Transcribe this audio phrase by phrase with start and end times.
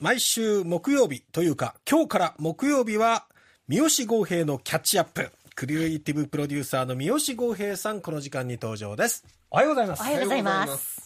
[0.00, 3.26] 毎週木曜日というか、今日から木曜日は、
[3.68, 5.30] 三好豪平のキャッチアップ。
[5.54, 9.26] クリエイティブプロデューサーの三好豪平さん、この時間に登場です。
[9.50, 10.04] おはようございますお。
[10.04, 10.99] はようございます。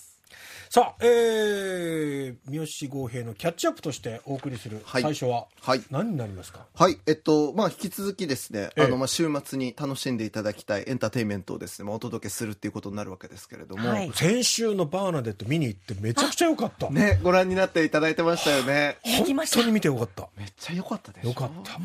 [0.74, 5.02] さあ、えー、三好豪平のキャッチアップとしてお送りするはい。
[5.02, 5.82] 最初は、はい。
[5.92, 6.66] 何になりますか？
[6.74, 8.82] はい、えっと、まあ、引き続きですね、ええ。
[8.86, 14.10] あの、まあ、週末に楽しんでいただきたいエンターテインメントをですね、まあ、お届けするっていうことになるわけですけれども、はい。
[14.14, 16.90] 先週のバーナデット見に行ってめちゃくちゃ良かった。
[16.90, 18.96] ね、ご覧になっていただいてましたよね。
[19.04, 20.28] 本当に見てよかった。
[20.36, 21.78] めっちゃ良かったでしょよかった。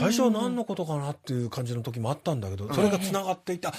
[0.00, 3.70] 最初は何のことかなっていう感じの時もあったんだけど、それが繋がっていた、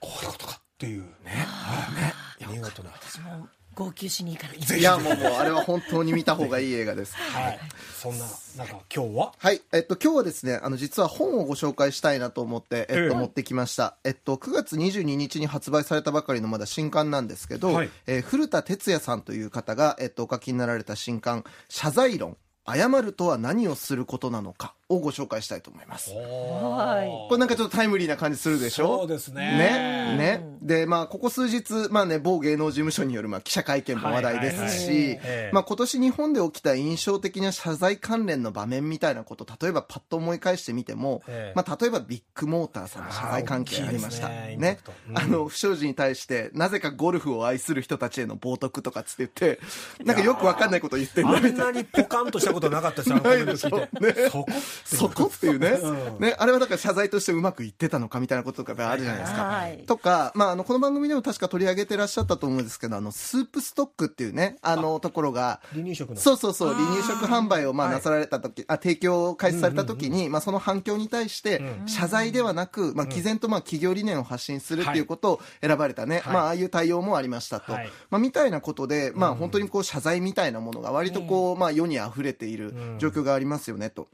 [0.00, 1.02] こういうことかっていう。
[1.02, 1.06] ね。
[1.46, 2.90] はい見事な。
[2.90, 7.14] 私も号泣しに行かなきゃいや、もう、もう、あれは本当に見た方がいい映画です。
[7.14, 7.60] はい。
[7.94, 8.24] そんな、
[8.56, 9.34] なんか今日は？
[9.36, 9.60] はい。
[9.70, 13.98] えっと、今日はですね、あの、実は本をご紹介したいなと思って、えっええと、持ってきました。
[14.02, 26.10] えっと、9月22日に発売されたばかりのまだ新刊なんですけど、はいえー古田哲也さんという方が、えっと、お書きになられた新刊、謝罪論、謝るとは何をすることなのかをご紹介したいと思います。
[26.10, 28.98] はいこれなんかちょっとタイムリーな感じするでしょ？
[28.98, 30.16] そうですねね。
[30.16, 30.56] ね。
[30.62, 35.18] で、まあ、ここ数日、まあね、某芸能事務所による、まあ、記者会見も話題ですし
[35.52, 44.28] まあ、今年日本で起きた印象的な謝罪関連の場面みたいなこと、例えばパッと思い返してみてもええ、まあ、例えばビッグモーターさんの謝罪関係ありました。
[44.28, 44.78] ねね。
[45.14, 49.60] あの、不祥事に対して、なぜかゴルフを愛する人たちへの冒涜とかつって言って、
[50.04, 51.70] なんかよくわかんないこと言ってんだあみたいな。
[51.70, 54.30] んなにポカンとしたことなかったですよ、あのコメント聞いて。
[54.30, 54.46] そこ
[54.84, 55.30] そこ？
[55.34, 56.20] っていうね、うん。
[56.20, 59.42] ね、あれはだから謝罪としてうまくいってたのかみたいなこととかあるじゃないですか。
[59.42, 59.84] はい。
[59.86, 66.16] とか、まあ、あの、この番組でも確か取り上げてらっしゃったと思うんですけど、あの、スープストックっていうね、あの、ところが、離乳食の。
[66.20, 76.34] そうそうそう、離乳食販売をまあはいなさられた時、あ、提供を開始された時に、まあその反響に対して、謝罪ではなく、まあ毅然とまあ企業理念を発信するっていうことを選ばれたね、はい。
[76.34, 77.72] まあああいう対応もありましたと。
[77.72, 77.90] はい。
[78.10, 84.08] まあみたいなことで、まあ本当にこう謝罪みたいなものが割とこう、まあ世に溢れている状況がありますよねと。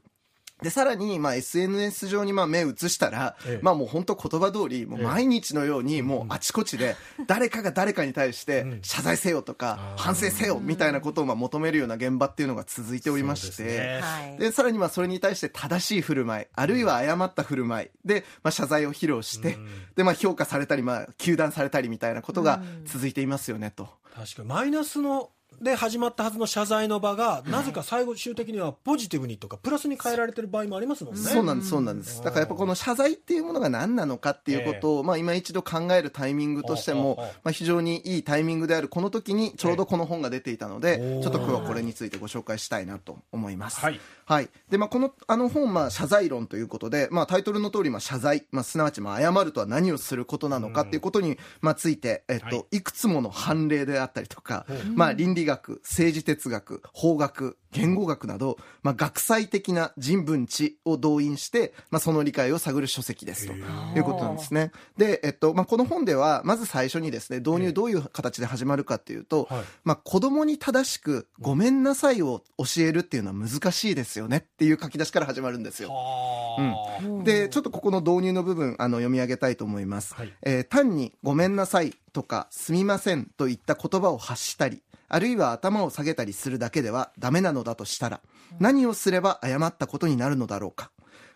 [0.63, 3.59] で、さらに、まあ、SNS 上にまあ目を移したら、ええ。
[3.61, 6.95] まあもう本当言葉通り、もう毎日のように、もうあちこちで、
[7.27, 14.51] 誰かが誰かに対して、謝罪せよとか、反省せよみたいなことをまあ求めるような現場っていうのが続いておりまして、ですね。
[14.51, 19.57] さらにまあそれに対して正しい振る舞い、あるいは誤った振る舞いで、まあ謝罪を披露して、
[19.95, 23.89] で、まあ評価されたり、まあ糾弾されたりみたいなことが続いていますよね、と。
[24.15, 24.47] 確かに。
[24.47, 25.29] マイナスの
[25.61, 31.21] で始まったはずの謝罪の場が、なぜか最後終的にはポジティブにとかプラスに変えられてる場合もありますもんね。
[31.21, 32.23] そうなんです、そうなんです。
[32.23, 43.79] だからやっぱこの謝罪っていうものが何なのかっていうことを、まあ今一度考えるタイミングとしてもまあ非常にいいタイミングであるこの時にちょうどこの本が出ていたのでええ、ちょっと今日はこれについてご紹介したいなと思います。
[43.79, 43.99] はい。
[44.25, 44.49] はい。
[44.69, 52.81] で、まあ、この、あの本、まあ、謝罪論ということで、まあ、タイトルの通り、まあ、謝罪、まあ、すなわち、まあ、謝るとは何をすることなのかっていうことに、まあ、ついて、えっと、、はい。
[52.81, 64.71] くつもの判例であったりとか、まあ、倫理学、政治哲学、法学、言語学など、まあ、学際的な人文知を動員して、まあ、その理解を探る書籍ですということなんですね。
[64.97, 75.89] で、えっと、まあ、この本では、まず最初にですね、導入どういう形で始まるかっていうと、はいまあ、子供に正しく、ごめんなさいを教えるっていうのは難しいですよねっていう書き出しから始まるんですよ。
[75.89, 80.13] はあ、で、ちょっとここの導入の部分、あの、読み上げたいと思います。
[80.13, 84.81] はいえー単に、ごめんなさいとか、すみませんといった言葉を発したり、
[85.13, 88.19] あるいは頭を下げたりするだけではダメなのだとしたら、
[88.59, 90.89] 何をすれば誤ったことになるのだろうか。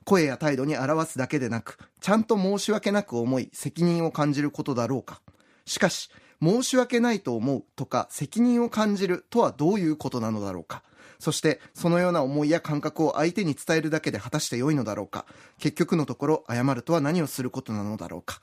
[0.04, 5.22] 声や態度に表すだけでなく、ちゃんと申し訳なく思い、責任を感じることだろうか。
[5.66, 6.10] しかし、
[6.42, 10.82] 申し訳ないと思うとか、責任を感じるとはどういうことなのだろうか。
[11.20, 15.26] そして、そのような思いや感覚を相手に伝えるだけで果たして良いのだろうか。
[15.60, 18.42] 結局のところ、謝るとは何をすることなのだろうか。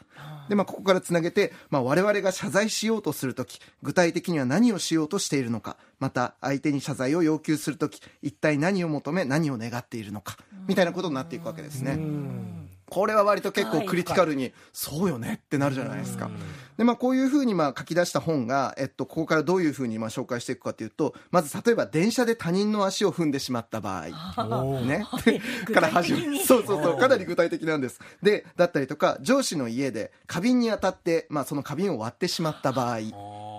[0.48, 5.76] で、まあ、ここからつなげて、まあ、我々が謝罪しようとするとき、具体的には何をしようとしているのか。
[5.98, 10.36] また、相手に謝罪を要求するとき、一体何を求め、何を願っているのか。
[10.66, 11.98] みたいなことになっていくわけですね。
[12.88, 16.30] これは割と結構クリティカルに、そうよねってなるじゃないですか。
[16.76, 25.06] で、まあこういうふうにまあ書き出した本が、えっと、ここからどういうふうにまあ紹介していくかというと、まず例えば電車で他人の足を踏んでしまった場合、ね。
[25.72, 26.38] から始まる。
[26.44, 26.98] そうそうそう。
[26.98, 28.00] かなり具体的なんです。
[28.22, 32.98] で、だったりとか、上司の家で花瓶に当たって、まあその花瓶を割ってしまった場合、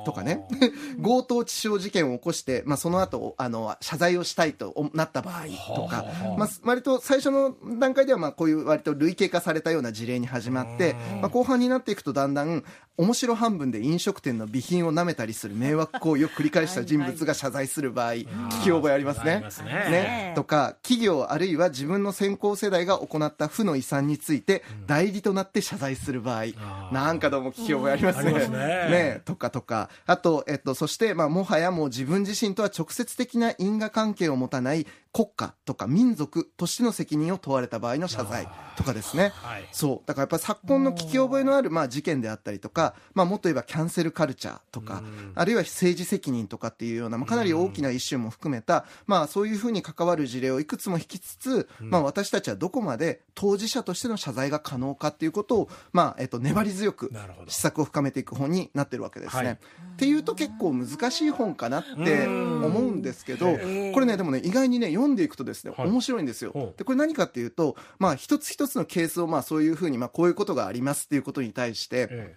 [0.06, 0.48] とかね。
[1.04, 6.06] 強盗致傷事件を起こして、まあその後、あの、謝罪をしたいとなった場合とか、
[6.38, 12.63] まあ割と最初の段階ではまあこういう割と類型化されたような事例に始まって、まあ後半になっていくとだんだん、
[12.98, 19.44] 面白半分で飲食店の備品を舐めたりする迷惑行為を繰り返した人物が謝罪する場合、聞き覚えありますね。
[19.66, 19.72] ね。
[19.90, 20.34] ね。
[20.36, 26.46] とか、企業あるいは自分の先行世代が行った負の遺産について、代理となって謝罪する場合、
[26.94, 28.31] なんかどうも聞き覚えありますね。
[28.31, 29.22] ね。
[29.25, 39.31] とかとか、あと、えっと、そして、まあ、もはやもう自分自身とは直接的な因果関係を持たない国家とか民族としての責任を問われた場合の謝罪とかですね。
[39.36, 39.68] はい。
[39.71, 40.07] そう。
[40.07, 45.03] だからやっぱり昨今の聞き覚えのある、まあ、事件であったりとか、まあ、もっと言えばキャンセルカルチャーとか、
[45.36, 57.13] あるいは政治責任とかっていうような、まあ、かなり大きな一種も含めた、まあ、そういうふうに関わる事例をいくつも引きつつ、まあ、私たちはどこまで当事者としての謝罪が可能かっていうことを、まあ、えっと、粘り強く
[57.47, 59.45] 施策を深めていく本になってるわけですね。
[59.45, 59.57] はい
[59.94, 65.88] っていうと結構難しい本かなって思うんですけど、んこれね、でもね、意外にね、読んでいくとですね、はい。
[65.88, 66.74] 面白いんですよ。
[66.78, 72.36] で、これ何かっていうと、まあ、一つ一つのケースを、まあ、そういうふうに、まあ、こういうことがありますっていうことに対して、え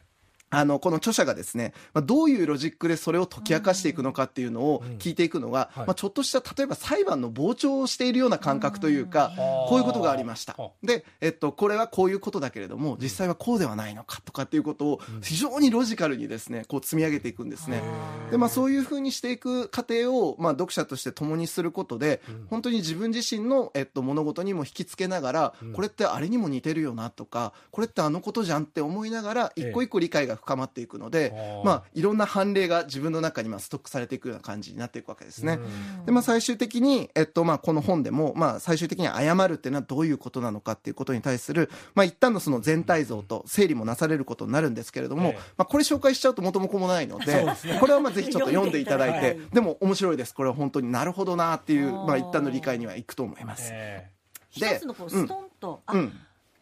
[0.50, 5.87] あの、この著者がですね、まあ、どういうロジックでそれを解き明かしていくのかっていうのを聞いていくのが、はい。
[5.87, 9.33] まあ、ちょっとした、例えば裁判の傍聴をしているような感覚というか、
[9.69, 10.55] こういうことがありました。
[10.55, 10.71] は。
[10.83, 17.83] で、えっと、これはこういうことだけれども、実際はこうではないのかとかっていうことを、非常にロジカルにですね、こう積み上げていくんですね。
[18.31, 22.21] で、まあ、そういうふうにしていく過程を、まあ、読者として共にすることで、
[22.51, 35.59] 本当に自分自身の、えっと、物事にも引き付けながら、これってあれにも似てるよなとか、これってあのことじゃんって思いながら、一個一個理解が深まっていくので、まあ、いろんな判例が自分の中にまあストックされていくような感じになっていくわけですね。
[36.07, 45.35] で、まあ、最終的に、えっと、まあ、この本でも、まあ、最終的に謝るっていうのはどういうことなのかっていうことに対する、まあ、一旦のその全体像と整理もなされることになるんですけれども、ええ。
[45.57, 47.45] まあ、これ紹介しちゃうと元も子もないので、
[47.81, 50.35] これはまあぜひちょっと読んでいただいてでも面白いです。
[50.35, 53.70] これは本当になるほどなっていう、まあ、一旦の理解にはいくと思います。
[53.73, 54.11] え
[54.50, 56.12] 一でつのこうストンと、あ、うん。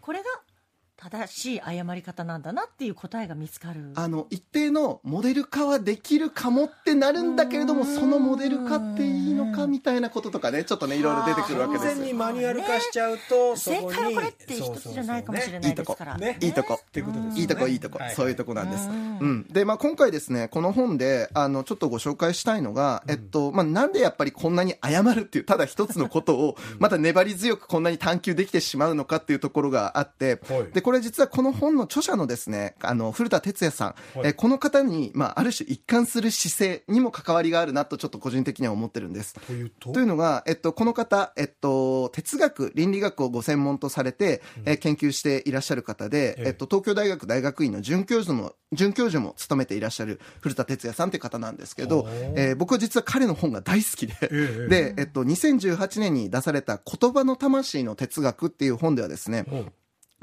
[0.00, 0.24] これが
[0.96, 3.92] 正しい謝り方なんだなっていう答えが見つかる。
[3.96, 11.98] あの、一定のモデル化はできるかもってなるんだけれども、そのモデル化っていいのかみたいなこととかね、ちょっとね、いろいろ出てくるわけ完です。
[11.98, 13.94] 全にマニュアル化しちゃうと、そこに。
[13.94, 16.16] 正解はこれって一つじゃないかもしれないですから。
[16.16, 16.80] ねいいとこ。
[16.80, 17.12] っていうこ。
[17.12, 17.40] とですよね。
[17.40, 18.14] いいとこいいとこ、はい。
[18.14, 18.88] そういうとこなんです。
[18.88, 19.30] ううん。
[19.40, 19.46] ん。
[19.50, 34.28] で、まあ今回ですね、この本で、あの、ちょっとご紹介したいのが、えっと、まあなんでやっぱりこんなに謝るっていう、ただ一つのことを、また粘り強くこんなに探求できてしまうのかっていうところがあってはい、で、これ実はこの本の著者のですね、あの、古田哲也さん、はい。
[34.28, 39.34] えこの方に、まあある種一貫する姿勢にも関わりがあるなとちょっと個人的には思ってるんです。
[39.34, 39.90] というと？
[39.90, 46.46] というのが、えっと、この方、えっと、哲学、倫理学をご専門とされて、えー研究していらっしゃる方で、ええ。
[46.46, 52.06] えっと、東京大学大学院の准教授も、准教授も務めていらっしゃる古田哲也さんという方なんですけど
[52.36, 59.56] えー僕は実は彼の本が大好きで、えで、えっと、2018年に出された言葉の魂の哲学っていう本ではですね、う。
[59.56, 59.72] ん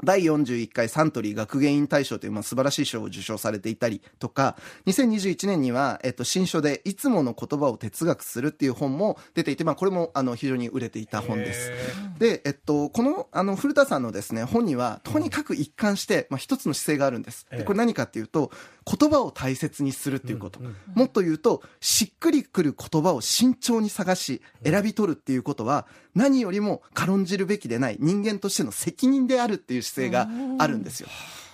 [0.02, 4.56] 第41回サントリー学芸員大賞という、まあ、素晴らしい賞を受賞されていたりとか、
[4.86, 11.70] 2021年には、えっと、新書で、いつもの言葉を哲学するっていう本も出ていて、まあ、これも、あの、非常に売れていた本です。
[12.18, 17.46] で、えっと、この、あの、古田さんのですね、本には、とにかく一貫して、まあ、一つの姿勢があるんです。
[17.64, 18.50] これ何かっていうと、
[18.86, 20.60] 言葉を大切にするっていうこと。
[20.94, 30.28] もっと言うと、しっくりくる言葉を慎重に探し、選び取るっていうことは、何よりも軽んじるべきでない人間としての責任であるっていう姿勢が
[30.62, 31.08] あるんですよ。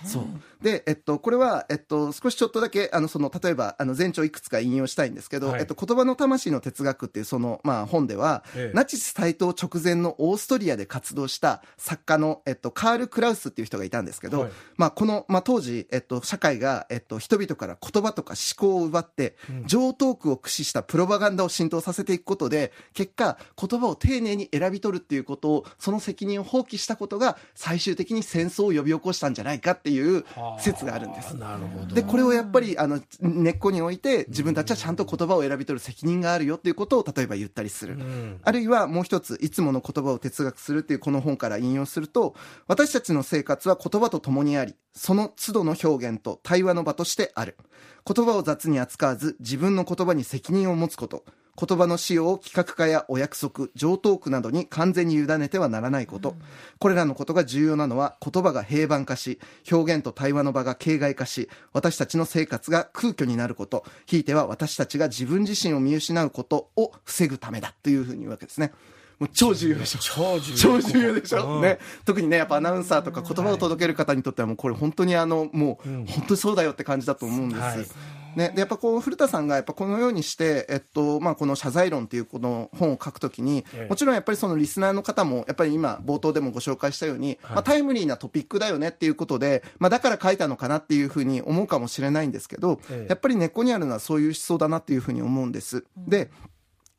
[0.05, 0.25] そう。
[0.61, 5.61] で、えっと、これは、えっと、少しちょっとだけ、あの、その、例えば、あの、前兆いくつか引用したいんですけど、はい。
[5.61, 8.75] えっと、言葉の魂の哲学っていう、その、まあ、本では、ええ。
[8.75, 14.51] ナチス台頭直前のオーストリアで活動した作家の、えっと、カール・クラウスっていう人がいたんですけど、はい。
[14.77, 19.35] まあ、この、まあ、当時、えっと、社会が、えっと、人々から言葉とか思考を奪って、
[19.65, 30.25] 上等句を駆使したプロパガンダを浸透させていくことで、結果、言葉を丁寧に選び取るっていうことを、その責任を放棄したことが、最終的に戦争を呼び起こしたんじゃないかっていう
[30.59, 31.35] 説があるんです。
[31.35, 31.95] なるほど。
[31.95, 37.97] で、これをやっぱり、あの、根っこに置いて、自分たちはちゃんと言葉を選び取る責任があるよっていうことを、例えば言ったりする。
[37.97, 42.35] んあるいはもう一つ、いつもの言葉を哲学するっていうこの本から引用すると、
[42.67, 47.57] 私たちの生活は言葉と共にあり、その都度の表現と対話の場としてある。
[48.05, 51.23] 言葉を雑に扱わず、自分の言葉に責任を持つこと。
[51.57, 56.35] 言葉の使用を企画化やお約束、上等句などに完全に委ねてはならないこと。
[56.79, 59.39] これらのことが重要なのは、言葉が平板化し、
[59.71, 68.71] 表現と対話の場が形骸化し、私たちの生活が空虚になること、ひいては私たちが自分自身を見失うことを防ぐためだというふうに言うわけですね。
[69.19, 69.99] もう超重要でしょ。
[69.99, 70.57] 超重要。
[70.57, 71.77] 超重要でしょ、うんね。
[72.05, 77.61] 特にね、やっぱアナウンサーとか言葉を届ける方にとってはもうこれ本当にあの、もう本当にそうだよって感じだと思うんです。
[77.61, 83.89] はいね、でやっぱこう古田さんがやっぱこのようにして、えっとまあ、この謝罪論っていうこの本を書くときに、ええ。
[83.89, 93.07] もちろんやっぱりそのリスナーの方もやっぱり今冒頭でもご紹介したように、まあ、タイムリーなトピックだよねっていうことで、まあ、だから書いたのかなっていうふうに思うかもしれないんですけど、ええ。
[93.09, 95.85] やっぱり根っこにあるのはそういう思想だなっていうふうに思うんです。
[95.97, 96.29] で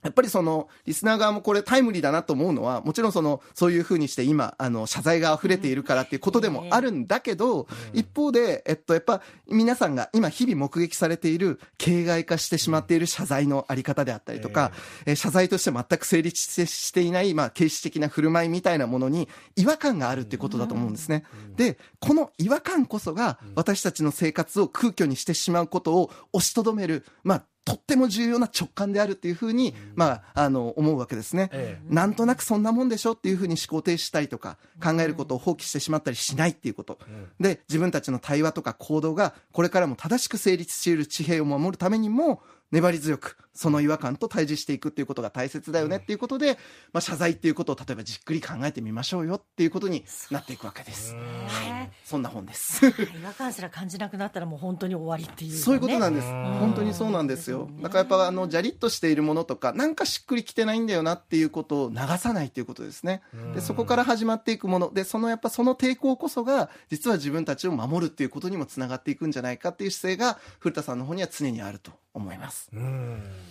[0.03, 14.73] やっぱりその、リスナー側もこれタイムリーだなと思うのは、もちろんその、そういうふうにして今、あの、謝罪が溢れているからっていうことでもあるんだけど、一方で、えっと、やっぱ、皆さんが今日々目撃されている、形骸化してしまっている謝罪のあり方であったりとか、
[15.07, 21.25] えー謝罪として全く成立してしていない、まあ、形式的な振る舞いみたいなものに、違和感があるっていうことだと思うんですね。
[21.57, 31.49] で、この違和感こそが、私たちの生活を空虚にしてしまうことを押しとどめる、まあ、とっても重要な直感であるっていうふうに、まあ、あの、思うわけですね。
[31.53, 36.99] えなんとなくそんなもんでしょっていうふうに思考停止したりとか、考えることを放棄してしまったりしないっていうこと。
[37.39, 42.43] で、自分たちの対話とか行動が、これからも正しく成立している地平を守るためにも、
[42.73, 46.59] 粘り強く、その違和感と対峙していくっていうことが大切だよねっていうことで、
[46.93, 51.15] まあ、謝罪っていうことを例えばじっくり考えてみましょうよっていうことになっていくわけです。
[51.15, 52.87] ねそんな本です。
[52.87, 52.93] 違
[53.25, 56.27] 和感すら感じなくなったらもう本当に終わりっていう、ね、そういうことなんです。
[56.29, 57.69] うん本当にそうなんですよ。
[57.81, 63.23] だからやっぱあの、じゃりっとしているものとか、なんかしっくりきてないんだよなっていうことを流さないっていうことですね。
[63.55, 64.93] で、そこから始まっていくもの。
[64.93, 72.71] で、そのやっぱその抵抗こそが、実は自分たちを守るっていうことにもつながっていくんじゃないかっていう姿勢が、古田さんの方には常にあると思います。
[72.73, 73.42] うん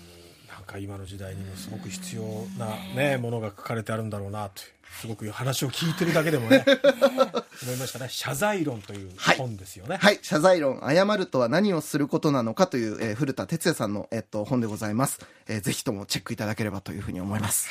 [0.71, 2.23] か今の時代にもすごく必要
[2.57, 4.67] な、ね、ものが書かれてあるんだろうなという
[4.99, 6.65] すごく話を聞いてるだけでもね
[7.63, 10.19] 思いましたね「謝罪論」というはい本ですよね、はい。
[10.21, 15.19] 謝罪論、謝るとは何をすることなのかという、えー古田哲也さんの、えっと、本でございます。
[15.47, 17.69] えーぜひともチェックいただければというふうに思います。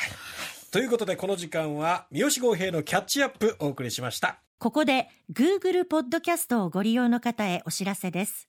[0.70, 8.48] ということでこの時間は三好豪平のキャッチアップお送りしましたここで Google ポッドキャストをご利用の方へお知らせです。